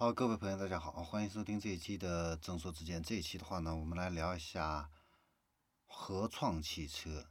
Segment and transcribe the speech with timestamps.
[0.00, 3.02] 好，各位朋友，大家好，欢迎收听这一期的正说之见。
[3.02, 4.90] 这一期的话呢，我们来聊一下
[5.84, 7.26] 合创汽车。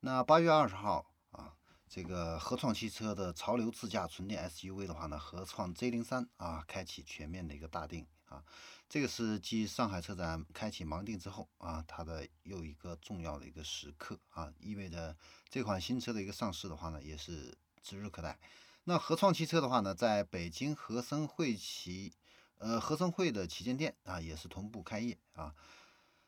[0.00, 1.54] 那八月二十号啊，
[1.88, 8.44] 这个合创汽车的潮流自驾纯电 SUV 的话呢，合创 Z 零三啊，开启全面的一个大定啊。
[8.88, 15.16] 这个是继上海车展开启盲定之后啊，它的又一个重要的一个时刻啊，意味着
[15.48, 18.36] 这款新车的一个上市的话呢，也是指日可待。
[18.90, 22.12] 那合创汽车的话呢，在北京合生汇旗，
[22.58, 25.54] 呃，合生汇的旗舰店啊，也是同步开业啊。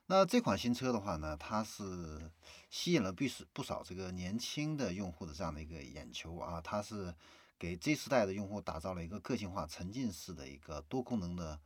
[0.06, 2.30] 那这款新车的话呢，它是
[2.70, 6.60] 吸引了不是不少这个年轻的用户的这样的一个眼球啊。
[6.60, 7.12] 它是
[7.58, 11.58] 给 Z 时代的用户打造了一个个性化、沉浸式的一个多功能的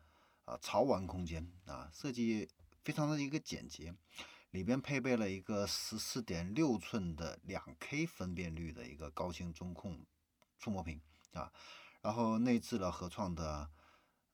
[0.47, 2.49] 啊潮玩空间啊，设计
[2.83, 3.95] 非常的一个简洁，
[4.51, 10.01] 里边配备了一个十四点六寸的两 K 分辨率的一个高清中控。
[10.67, 11.01] 触摸屏
[11.33, 11.53] 啊，
[12.03, 13.71] 然后内置了合创的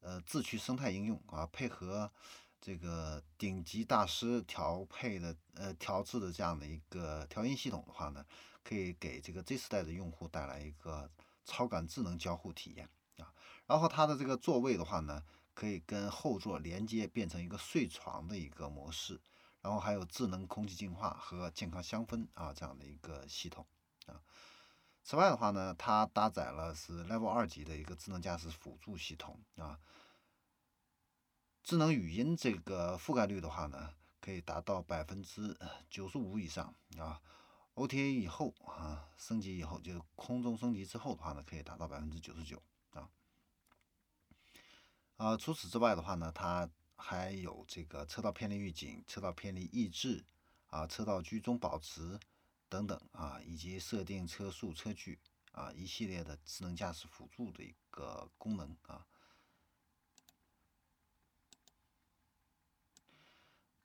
[0.00, 2.10] 呃自驱生态应用啊，配合
[2.58, 8.24] 这个顶级大师调配的呃调制的这样的一个调音系统的话呢，
[8.64, 11.10] 可以给这个 Z 时代的用户带来一个
[11.44, 13.30] 超感智能交互体验啊。
[13.66, 19.20] 然后它的这个座位的话呢，可以跟后座连接变成一个睡床的一个模式，
[19.60, 23.66] 然后还有智能空气净化和健康香氛啊这样的一个系统
[24.06, 24.16] 啊。
[25.04, 29.78] 此外的话呢，它搭载了是 Level 二级的一个智能驾驶辅助系统啊，
[31.62, 35.58] 智能语音这个覆盖率的话呢，可以达到百分之
[35.90, 37.20] 九十五以上啊。
[37.74, 43.10] OTA 以后啊，升级以后就空中升级之后的话呢，可以达到百分之九十九啊。
[45.16, 50.24] 啊，除此之外的话呢，它还有这个车道偏离预警、车道偏离抑制
[50.68, 52.20] 啊、车道居中保持。
[52.72, 55.20] 等等啊，以及设定车速、车距
[55.52, 59.06] 啊，一系列的智能驾驶辅助的一个功能啊。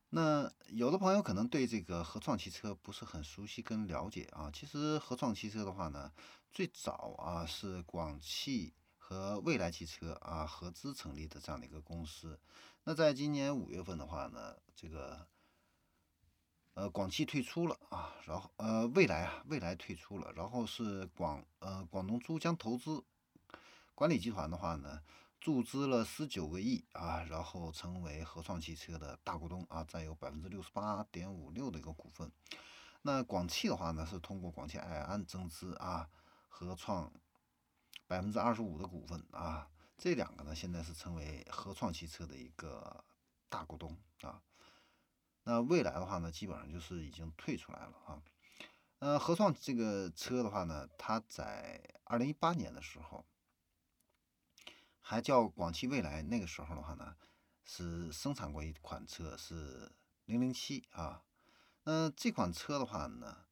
[0.07, 4.49] 那有的朋友可能对这个合创汽车不是很熟悉跟了解啊。
[4.53, 6.13] 其实合创汽车的话呢，
[6.49, 12.39] 最早啊是广汽和蔚来汽车啊合资成立的这样的一个公司。
[12.85, 15.27] 那在今年五月份的话呢，这个。
[16.77, 23.03] 呃，广汽退出了啊，然后呃，未来啊，未来退出了，然后是广呃广东珠江投资
[23.95, 25.01] 管理集团的话呢，
[25.41, 32.31] 注资了十九个亿啊，然后成为合创汽车的大股东啊，占有百分之六十八点五六的一个股份。
[33.01, 36.07] 那广汽的话呢，是通过广汽埃安增资啊，
[36.47, 37.11] 合创
[38.05, 39.67] 百分之二十五的股份啊，
[39.97, 43.03] 这两个呢，现在是成为合创汽车的一个
[43.49, 44.39] 大股东啊。
[45.49, 48.21] 那未来的话呢，基本上就是已经退出来了啊。
[48.99, 53.25] 呃，合创这个车的话呢，它在二零一八年的时候
[54.99, 57.15] 还叫广汽未来，那个时候的话呢，
[57.63, 59.89] 是生产过一款车是
[60.25, 61.23] 零零七啊。
[61.85, 63.45] 那这款车的话呢，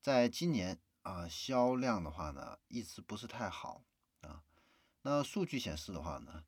[0.00, 3.82] 在今年啊销量的话呢，一直不是太好
[4.20, 4.44] 啊。
[5.02, 6.44] 那数据显示的话呢。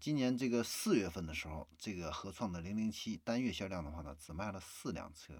[0.00, 5.34] 今年这个四月份的时候，这个合创的零零七单月销量的话呢，只卖了四辆车。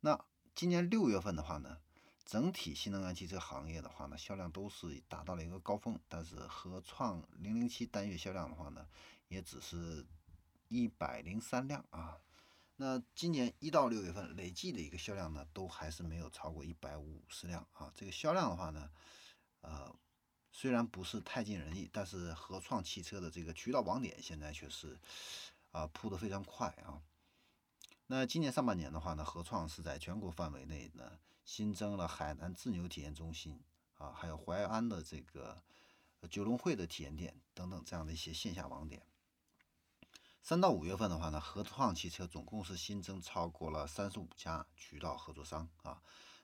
[0.00, 0.18] 那
[0.52, 1.78] 今年六月份的话呢，
[2.26, 8.84] 整体新能源汽车行业的话呢，销量都是达到了一个高峰，但是合创零零七单月销量的话呢，
[9.28, 10.04] 也只是
[10.66, 12.18] 一百零三辆啊。
[12.76, 17.92] 那今年一到六月份累计的一个销量呢，都还是没有超过一百五十辆啊。
[17.94, 18.90] 这个销量的话呢，
[19.60, 19.94] 呃。
[20.56, 24.96] 虽然不是太尽人意，但是合创汽车的这个渠道网点现在却是
[25.72, 27.02] 啊铺得非常快啊。
[28.06, 33.60] 那今年上半年的话呢，合创是在全国范围内呢新增了海南自牛体验中心
[33.98, 35.60] 啊，还有淮安的这个
[36.30, 39.02] 九龙汇的体验店等等这样的一些线下网点。
[40.40, 46.00] 三到五月份的话呢，合创汽车总共是新增超过了三十五家渠道合作商啊。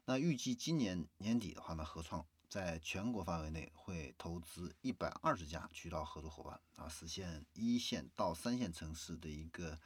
[0.07, 2.27] 那预计今年年底的话呢，合创。
[2.51, 9.79] 在全国范围内会投资一百二十家渠道合作伙伴啊，实现一线到三线城市的一个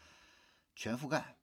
[0.74, 1.36] 全覆盖。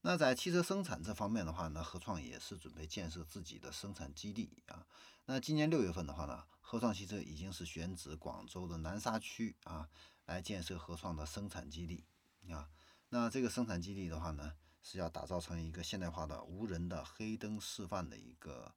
[0.00, 4.84] 那在汽车生产这方面的话呢，合创也是准备建设自己的生产基地啊。
[5.26, 9.88] 那今年六月份的话呢，合创汽车已经是选址广州的南沙区啊，
[10.26, 12.04] 来建设合创的生产基地
[12.52, 12.68] 啊。
[13.10, 18.74] 那这个生产基地的话呢，是要打造成一个现代化的无人的黑灯示范的一个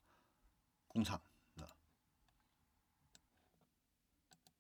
[0.88, 1.20] 工厂。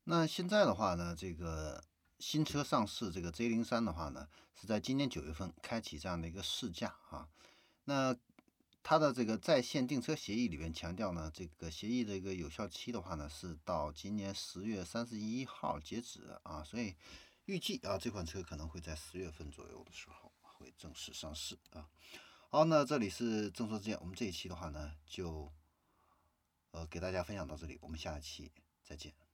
[0.10, 1.84] 那现在的话呢，这个
[2.18, 4.26] 新车上市，这个 Z 零三的话呢，
[4.56, 7.28] 是在今年九月份开启这样的一个试驾啊。
[7.84, 8.16] 那
[8.82, 16.96] 它的这个在线订车协议里面强调呢，这个协议的一个有效期的话呢，是到今年十月三十一号截止啊，所以
[17.44, 21.86] 预计啊这款车可能会在十月份左右的时候会正式上市啊。
[22.48, 25.52] 好，那这里是正说之见，我们这一期的话呢，就
[26.72, 28.54] 呃给大家分享到这里，我们下期
[28.86, 29.27] 再见。